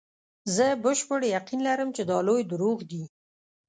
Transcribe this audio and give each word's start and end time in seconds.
زه 0.55 0.65
بشپړ 0.83 1.19
یقین 1.35 1.59
لرم 1.67 1.89
چې 1.95 2.01
دا 2.11 2.17
لوی 2.27 2.43
دروغ 2.51 2.77
دي. 2.89 3.03